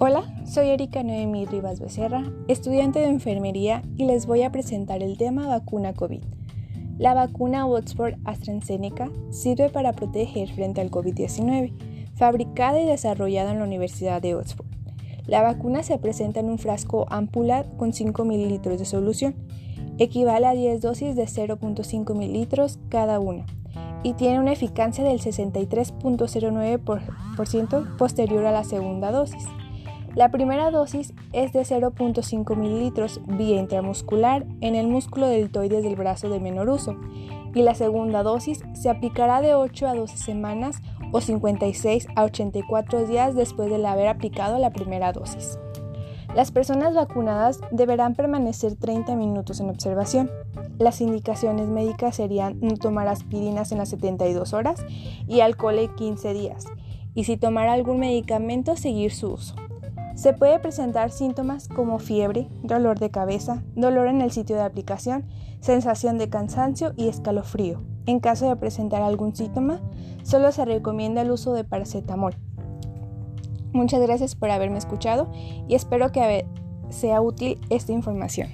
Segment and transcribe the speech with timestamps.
[0.00, 5.18] Hola, soy Erika Noemi Rivas Becerra, estudiante de enfermería y les voy a presentar el
[5.18, 6.22] tema vacuna COVID.
[6.98, 11.72] La vacuna Oxford AstraZeneca sirve para proteger frente al COVID-19,
[12.14, 14.68] fabricada y desarrollada en la Universidad de Oxford.
[15.26, 19.34] La vacuna se presenta en un frasco ámpula con 5 mililitros de solución,
[19.98, 23.46] equivale a 10 dosis de 0.5 mililitros cada una
[24.04, 29.42] y tiene una eficacia del 63.09% posterior a la segunda dosis.
[30.14, 36.28] La primera dosis es de 0.5 mililitros vía intramuscular en el músculo deltoides del brazo
[36.28, 36.96] de menor uso
[37.54, 40.80] y la segunda dosis se aplicará de 8 a 12 semanas
[41.12, 45.58] o 56 a 84 días después de haber aplicado la primera dosis.
[46.34, 50.30] Las personas vacunadas deberán permanecer 30 minutos en observación.
[50.78, 54.84] Las indicaciones médicas serían no tomar aspirinas en las 72 horas
[55.26, 56.66] y alcohol en 15 días,
[57.14, 59.54] y si tomar algún medicamento seguir su uso.
[60.18, 65.28] Se puede presentar síntomas como fiebre, dolor de cabeza, dolor en el sitio de aplicación,
[65.60, 67.84] sensación de cansancio y escalofrío.
[68.04, 69.80] En caso de presentar algún síntoma,
[70.24, 72.34] solo se recomienda el uso de paracetamol.
[73.72, 75.30] Muchas gracias por haberme escuchado
[75.68, 76.44] y espero que
[76.88, 78.48] sea útil esta información.